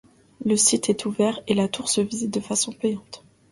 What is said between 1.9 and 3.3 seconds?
visite de façon payante.